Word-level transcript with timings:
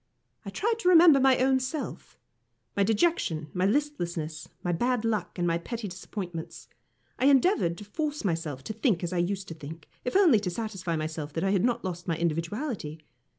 I 0.43 0.49
tried 0.49 0.79
to 0.79 0.89
remember 0.89 1.19
my 1.19 1.37
own 1.37 1.59
self, 1.59 2.17
my 2.75 2.81
dejection, 2.81 3.51
my 3.53 3.67
listlessness, 3.67 4.49
my 4.63 4.71
bad 4.71 5.05
luck, 5.05 5.37
and 5.37 5.45
my 5.45 5.59
petty 5.59 5.87
disappointments. 5.87 6.67
I 7.19 7.25
endeavoured 7.27 7.77
to 7.77 7.85
force 7.85 8.25
myself 8.25 8.63
to 8.63 8.73
think 8.73 9.03
as 9.03 9.13
I 9.13 9.19
used 9.19 9.47
to 9.49 9.53
think, 9.53 9.87
if 10.03 10.15
only 10.15 10.39
to 10.39 10.49
satisfy 10.49 10.95
myself 10.95 11.33
that 11.33 11.43
I 11.43 11.51
had 11.51 11.63
not 11.63 11.85
lost 11.85 12.07
my 12.07 12.17
individuality. 12.17 13.01